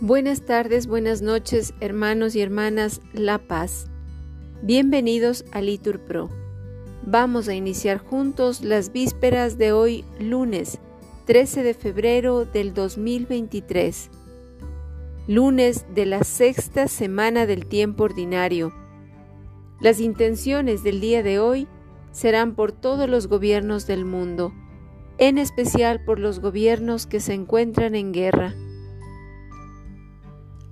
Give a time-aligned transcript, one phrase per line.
[0.00, 3.90] Buenas tardes, buenas noches, hermanos y hermanas La Paz.
[4.62, 6.28] Bienvenidos a Litur Pro.
[7.02, 10.78] Vamos a iniciar juntos las vísperas de hoy, lunes
[11.24, 14.08] 13 de febrero del 2023,
[15.26, 18.72] lunes de la sexta semana del tiempo ordinario.
[19.80, 21.66] Las intenciones del día de hoy
[22.12, 24.52] serán por todos los gobiernos del mundo,
[25.18, 28.54] en especial por los gobiernos que se encuentran en guerra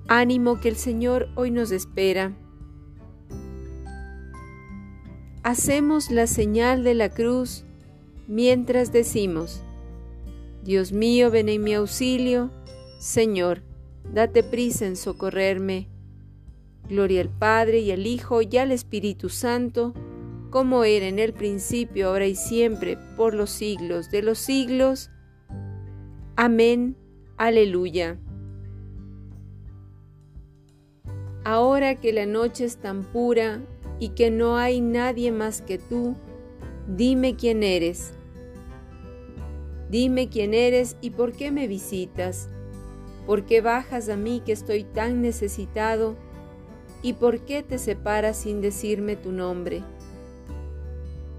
[0.08, 2.32] Ánimo que el Señor hoy nos espera.
[5.42, 7.64] Hacemos la señal de la cruz
[8.28, 9.62] mientras decimos,
[10.62, 12.52] Dios mío, ven en mi auxilio,
[13.00, 13.62] Señor,
[14.12, 15.88] date prisa en socorrerme.
[16.88, 19.92] Gloria al Padre y al Hijo y al Espíritu Santo,
[20.50, 25.10] como era en el principio, ahora y siempre, por los siglos de los siglos.
[26.36, 26.96] Amén.
[27.36, 28.20] Aleluya.
[31.48, 33.60] Ahora que la noche es tan pura
[34.00, 36.16] y que no hay nadie más que tú,
[36.88, 38.14] dime quién eres.
[39.88, 42.48] Dime quién eres y por qué me visitas.
[43.26, 46.16] ¿Por qué bajas a mí que estoy tan necesitado?
[47.00, 49.84] ¿Y por qué te separas sin decirme tu nombre?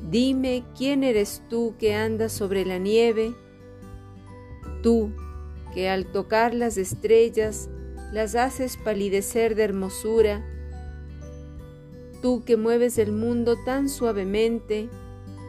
[0.09, 3.33] Dime quién eres tú que andas sobre la nieve,
[4.81, 5.11] tú
[5.73, 7.69] que al tocar las estrellas
[8.11, 10.45] las haces palidecer de hermosura.
[12.21, 14.89] Tú que mueves el mundo tan suavemente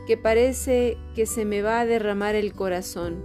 [0.06, 3.22] que parece que se me va a derramar el corazón.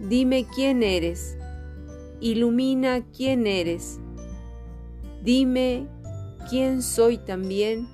[0.00, 1.38] Dime quién eres,
[2.20, 4.00] ilumina quién eres.
[5.22, 5.88] Dime
[6.50, 7.88] quién soy también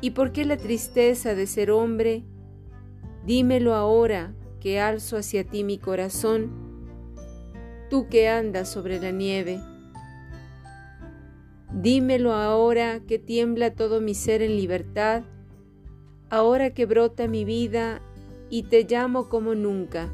[0.00, 2.24] y por qué la tristeza de ser hombre.
[3.24, 6.65] Dímelo ahora que alzo hacia ti mi corazón
[7.88, 9.60] tú que andas sobre la nieve.
[11.72, 15.24] Dímelo ahora que tiembla todo mi ser en libertad,
[16.30, 18.00] ahora que brota mi vida
[18.50, 20.08] y te llamo como nunca.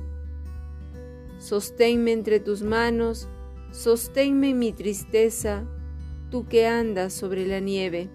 [1.38, 3.28] Sosténme entre tus manos,
[3.70, 5.64] sosténme en mi tristeza,
[6.30, 8.08] tú que andas sobre la nieve.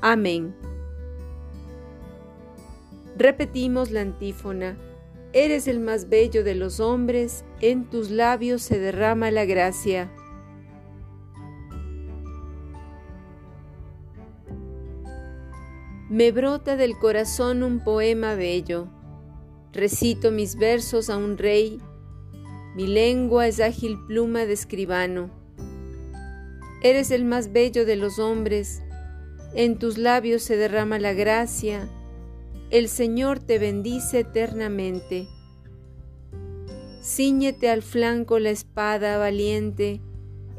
[0.00, 0.54] Amén.
[3.16, 4.76] Repetimos la antífona.
[5.32, 10.10] Eres el más bello de los hombres, en tus labios se derrama la gracia.
[16.08, 18.88] Me brota del corazón un poema bello.
[19.72, 21.80] Recito mis versos a un rey.
[22.76, 25.30] Mi lengua es ágil pluma de escribano.
[26.82, 28.82] Eres el más bello de los hombres.
[29.54, 31.88] En tus labios se derrama la gracia
[32.70, 35.28] el Señor te bendice eternamente.
[37.00, 40.00] Cíñete al flanco la espada valiente,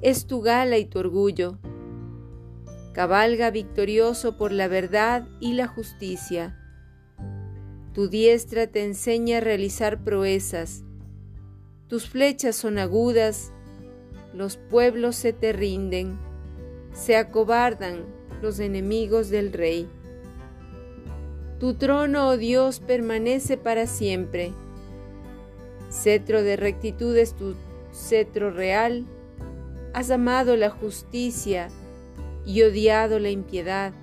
[0.01, 1.57] es tu gala y tu orgullo.
[2.93, 6.57] Cabalga victorioso por la verdad y la justicia.
[7.93, 10.83] Tu diestra te enseña a realizar proezas.
[11.87, 13.51] Tus flechas son agudas,
[14.33, 16.17] los pueblos se te rinden,
[16.93, 18.05] se acobardan
[18.41, 19.89] los enemigos del rey.
[21.59, 24.53] Tu trono, oh Dios, permanece para siempre.
[25.89, 27.55] Cetro de rectitud es tu
[27.91, 29.05] cetro real.
[29.93, 31.69] Has amado la justicia
[32.45, 33.93] y odiado la impiedad.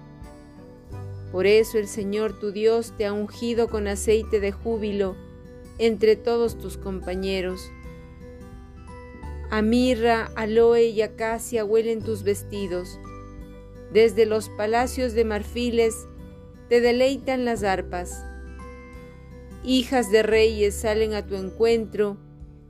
[1.31, 5.15] Por eso el Señor tu Dios te ha ungido con aceite de júbilo
[5.79, 7.71] entre todos tus compañeros.
[9.51, 12.99] A mirra, aloe y acacia huelen tus vestidos.
[13.93, 16.09] Desde los palacios de marfiles
[16.69, 18.25] te deleitan las arpas.
[19.63, 22.19] Hijas de reyes salen a tu encuentro,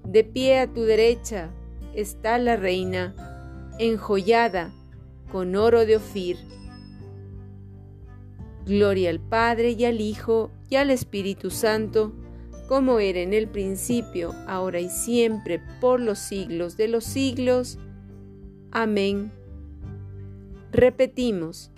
[0.05, 1.51] de pie a tu derecha
[1.95, 3.15] está la reina,
[3.79, 4.73] enjollada
[5.31, 6.37] con oro de Ofir.
[8.67, 12.13] Gloria al Padre y al Hijo y al Espíritu Santo,
[12.69, 17.79] como era en el principio, ahora y siempre, por los siglos de los siglos.
[18.71, 19.33] Amén.
[20.73, 21.71] Repetimos,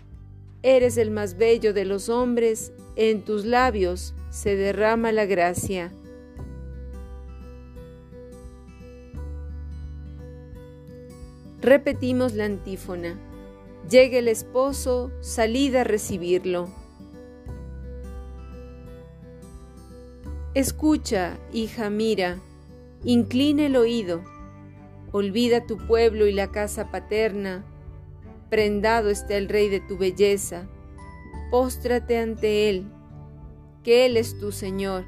[0.63, 5.93] Eres el más bello de los hombres, en tus labios se derrama la gracia.
[11.61, 13.19] Repetimos la antífona.
[13.91, 16.69] Llegue el esposo, salid a recibirlo.
[20.55, 22.39] Escucha, hija, mira,
[23.05, 24.23] inclina el oído,
[25.13, 27.65] olvida tu pueblo y la casa paterna,
[28.57, 30.67] prendado está el Rey de tu belleza,
[31.51, 32.87] póstrate ante Él,
[33.85, 35.05] que Él es tu Señor.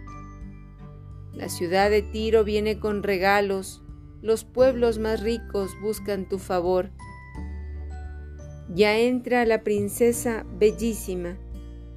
[1.32, 3.82] La ciudad de Tiro viene con regalos,
[4.20, 6.90] los pueblos más ricos buscan tu favor.
[8.74, 11.38] Ya entra la princesa bellísima,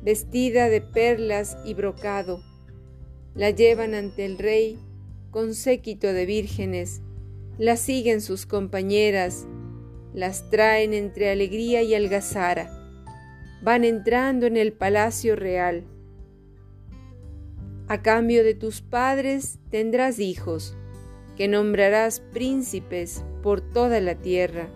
[0.02, 2.42] vestida de perlas y brocado.
[3.36, 4.80] La llevan ante el rey
[5.32, 7.02] con séquito de vírgenes,
[7.58, 9.48] la siguen sus compañeras,
[10.14, 12.70] las traen entre alegría y algazara,
[13.62, 15.84] van entrando en el palacio real.
[17.88, 20.76] A cambio de tus padres tendrás hijos,
[21.38, 24.70] que nombrarás príncipes por toda la tierra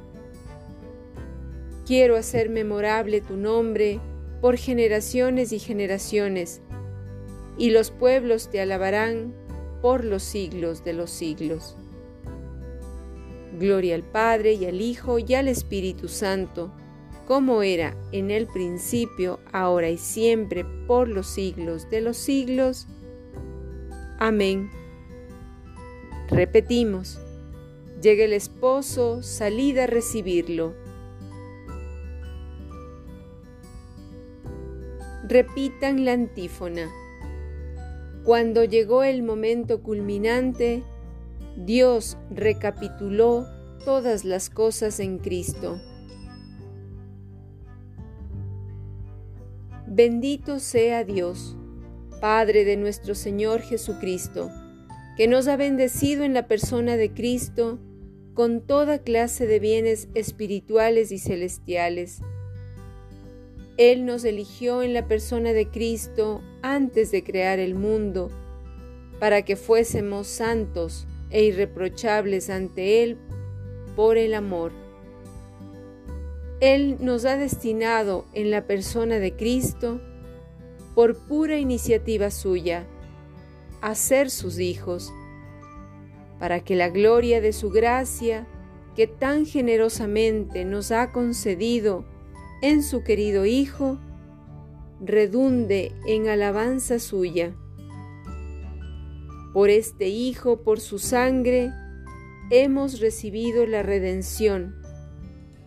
[1.86, 4.00] Quiero hacer memorable tu nombre
[4.42, 6.62] por generaciones y generaciones,
[7.60, 9.36] y los pueblos te alabarán
[9.84, 11.78] por los siglos de los siglos.
[13.56, 16.72] Gloria al Padre y al Hijo y al Espíritu Santo,
[17.28, 22.88] como era en el principio, ahora y siempre, por los siglos de los siglos.
[24.20, 24.70] Amén.
[26.30, 27.20] Repetimos,
[28.02, 30.74] llega el esposo, salid a recibirlo
[35.28, 36.92] repitan la antífona.
[38.24, 40.84] Cuando llegó el momento culminante,
[41.58, 43.48] Dios recapituló
[43.84, 45.80] todas las cosas en Cristo.
[49.88, 51.56] Bendito sea Dios,
[52.20, 54.50] Padre de nuestro Señor Jesucristo,
[55.16, 57.80] que nos ha bendecido en la persona de Cristo
[58.34, 62.22] con toda clase de bienes espirituales y celestiales
[63.78, 68.30] él nos eligió en la persona de Cristo antes de crear el mundo,
[69.20, 73.18] para que fuésemos santos e irreprochables ante Él
[73.96, 74.72] por el amor.
[76.60, 80.02] Él nos ha destinado en la persona de Cristo,
[80.94, 82.88] por pura iniciativa suya,
[83.82, 85.12] a ser sus hijos,
[86.40, 88.48] para que la gloria de su gracia,
[88.96, 92.06] que tan generosamente nos ha concedido,
[92.62, 94.00] en su querido Hijo,
[95.02, 97.54] redunde en alabanza suya.
[99.56, 101.72] Por este Hijo, por su sangre,
[102.52, 104.76] hemos recibido la redención,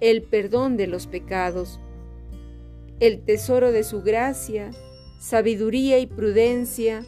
[0.00, 1.80] el perdón de los pecados,
[3.00, 4.72] el tesoro de su gracia,
[5.18, 7.06] sabiduría y prudencia,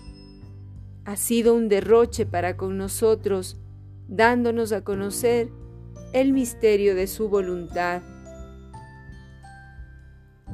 [1.04, 3.60] ha sido un derroche para con nosotros,
[4.08, 5.50] dándonos a conocer
[6.14, 8.00] el misterio de su voluntad.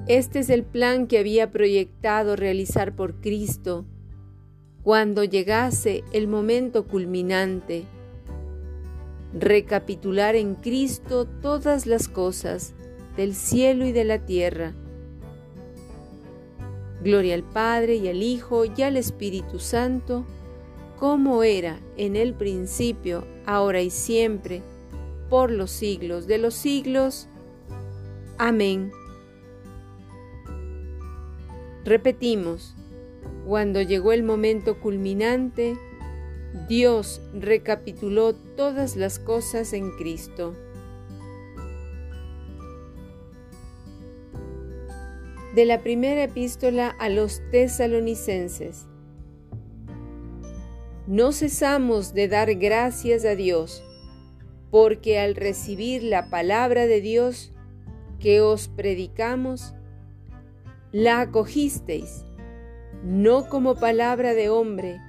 [0.09, 3.87] Este es el plan que había proyectado realizar por Cristo
[4.87, 7.87] cuando llegase el momento culminante.
[9.37, 12.73] Recapitular en Cristo todas las cosas
[13.17, 14.75] del cielo y de la tierra.
[17.03, 20.25] Gloria al Padre y al Hijo y al Espíritu Santo,
[21.01, 24.63] como era en el principio, ahora y siempre,
[25.29, 27.27] por los siglos de los siglos.
[28.39, 28.93] Amén.
[31.85, 32.77] Repetimos,
[33.47, 35.77] cuando llegó el momento culminante,
[36.69, 40.55] Dios recapituló todas las cosas en Cristo.
[45.55, 48.87] De la primera epístola a los tesalonicenses.
[51.07, 53.85] No cesamos de dar gracias a Dios,
[54.71, 57.53] porque al recibir la palabra de Dios
[58.19, 59.73] que os predicamos,
[60.91, 62.26] la acogisteis,
[63.05, 65.01] no como palabra de hombre,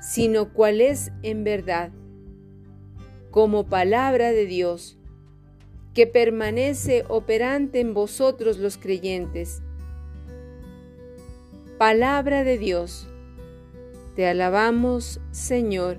[0.00, 1.92] sino cual es en verdad,
[3.30, 4.98] como palabra de Dios,
[5.94, 9.62] que permanece operante en vosotros los creyentes.
[11.78, 13.08] Palabra de Dios,
[14.16, 15.98] te alabamos, Señor.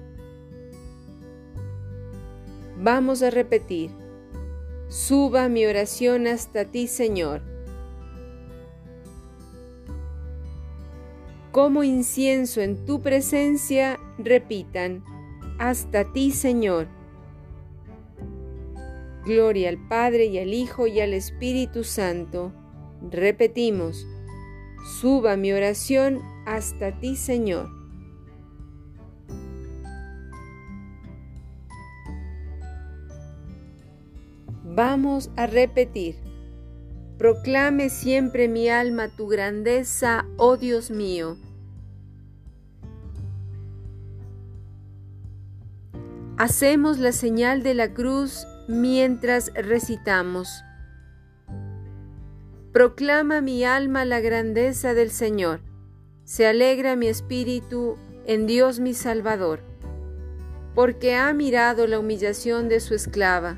[2.77, 3.91] Vamos a repetir,
[4.87, 7.52] suba mi oración hasta ti, Señor
[11.53, 15.03] como incienso en tu presencia, repitan,
[15.59, 16.87] hasta ti Señor.
[19.23, 22.51] Gloria al Padre y al Hijo y al Espíritu Santo.
[23.07, 24.07] Repetimos,
[24.99, 27.69] suba mi oración hasta ti Señor.
[34.63, 36.32] Vamos a repetir.
[37.23, 41.37] Proclame siempre mi alma tu grandeza, oh Dios mío.
[46.37, 50.65] Hacemos la señal de la cruz mientras recitamos.
[52.73, 55.61] Proclama mi alma la grandeza del Señor.
[56.25, 59.61] Se alegra mi espíritu en Dios mi Salvador,
[60.75, 63.57] porque ha mirado la humillación de su esclava.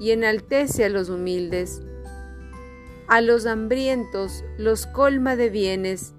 [0.00, 1.82] y enaltece a los humildes.
[3.08, 6.14] A los hambrientos los colma de bienes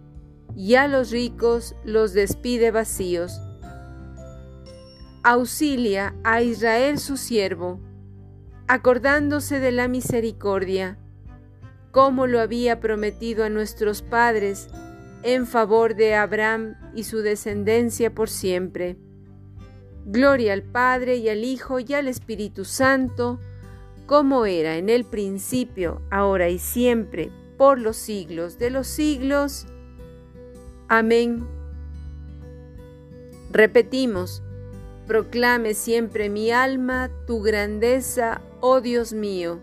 [0.55, 3.41] y a los ricos los despide vacíos.
[5.23, 7.79] Auxilia a Israel su siervo,
[8.67, 10.99] acordándose de la misericordia,
[11.91, 14.67] como lo había prometido a nuestros padres,
[15.23, 18.97] en favor de Abraham y su descendencia por siempre.
[20.05, 23.39] Gloria al Padre y al Hijo y al Espíritu Santo,
[24.05, 29.65] como era en el principio, ahora y siempre, por los siglos de los siglos.
[30.87, 31.47] Amén.
[33.51, 34.43] Repetimos,
[35.07, 39.61] proclame siempre mi alma tu grandeza, oh Dios mío.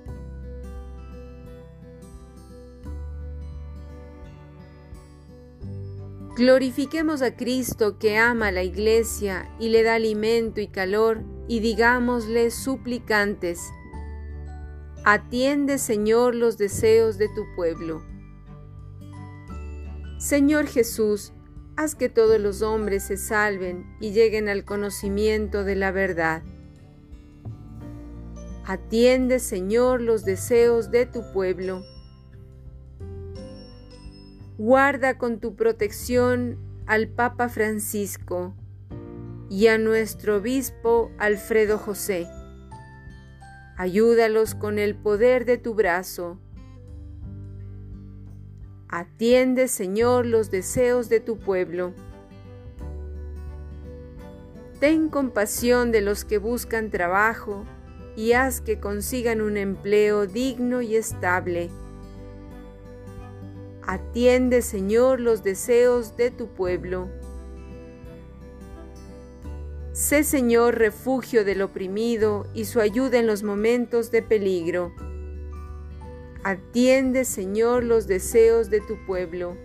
[6.34, 11.61] Glorifiquemos a Cristo que ama a la iglesia y le da alimento y calor y
[11.61, 13.61] digámosle suplicantes,
[15.04, 18.02] atiende Señor los deseos de tu pueblo.
[20.18, 21.32] Señor Jesús,
[21.76, 26.42] haz que todos los hombres se salven y lleguen al conocimiento de la verdad.
[28.64, 31.82] Atiende Señor los deseos de tu pueblo
[34.64, 36.56] Guarda con tu protección
[36.87, 38.54] al Papa Francisco
[39.50, 42.28] y a nuestro obispo Alfredo José.
[43.76, 46.38] Ayúdalos con el poder de tu brazo.
[48.88, 51.95] Atiende, Señor, los deseos de tu pueblo.
[54.81, 57.64] Ten compasión de los que buscan trabajo
[58.17, 61.71] y haz que consigan un empleo digno y estable
[63.85, 67.09] Atiende, Señor, los deseos de tu pueblo.
[70.02, 74.92] Sé, Señor, refugio del oprimido y su ayuda en los momentos de peligro.
[76.42, 79.56] Atiende, Señor, los deseos de tu pueblo.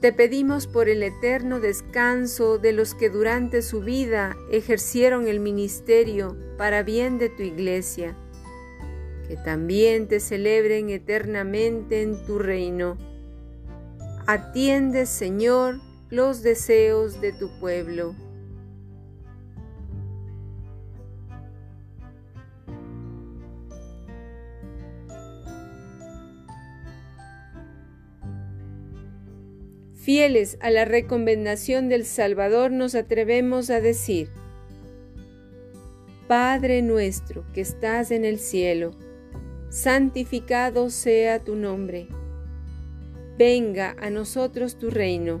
[0.00, 6.38] Te pedimos por el eterno descanso de los que durante su vida ejercieron el ministerio
[6.56, 8.16] para bien de tu iglesia
[9.28, 12.96] que también te celebren eternamente en tu reino.
[14.26, 18.16] Atiende, Señor, los deseos de tu pueblo.
[29.94, 34.30] Fieles a la recomendación del Salvador nos atrevemos a decir,
[36.26, 38.90] Padre nuestro que estás en el cielo,
[39.68, 42.08] santificado sea tu nombre.
[43.38, 45.40] Venga a nosotros tu reino.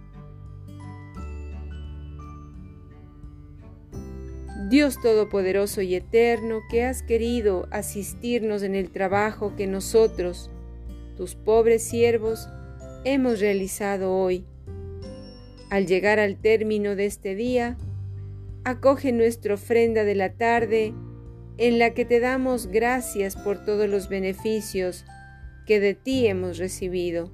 [4.71, 10.49] Dios Todopoderoso y Eterno, que has querido asistirnos en el trabajo que nosotros,
[11.17, 12.47] tus pobres siervos,
[13.03, 14.45] hemos realizado hoy.
[15.69, 17.77] Al llegar al término de este día,
[18.63, 20.93] acoge nuestra ofrenda de la tarde,
[21.57, 25.03] en la que te damos gracias por todos los beneficios
[25.67, 27.29] que de ti hemos recibido.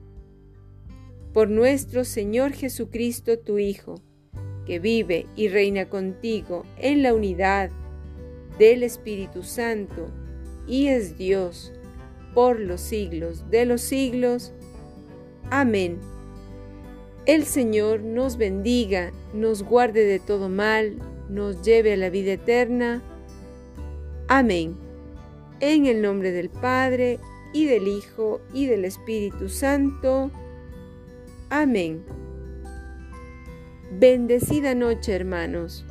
[1.34, 4.02] Por nuestro Señor Jesucristo, tu Hijo,
[4.68, 7.72] que vive y reina contigo en la unidad
[8.60, 10.12] del Espíritu Santo
[10.68, 11.72] y es Dios
[12.34, 14.54] por los siglos de los siglos.
[15.50, 15.98] Amén.
[17.26, 20.98] El Señor nos bendiga, nos guarde de todo mal,
[21.30, 23.02] nos lleve a la vida eterna.
[24.28, 24.76] Amén.
[25.62, 27.20] En el nombre del Padre,
[27.54, 30.32] y del Hijo, y del Espíritu Santo.
[31.50, 32.04] Amén.
[33.90, 35.86] Bendecida noche, hermanos.